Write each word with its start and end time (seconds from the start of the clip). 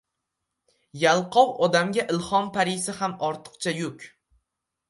—Yalqov 1.03 1.51
odamga 1.69 2.05
ilhom 2.15 2.51
parisi 2.57 2.99
ham 3.03 3.15
ortiqcha 3.31 3.79
yuk. 3.83 4.09